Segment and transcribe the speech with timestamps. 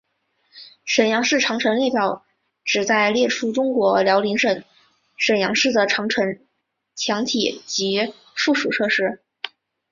[0.83, 2.25] 沈阳市长城列表
[2.65, 4.63] 旨在列出中国辽宁省
[5.15, 6.39] 沈阳市的长城
[6.95, 9.21] 墙体及附属设施。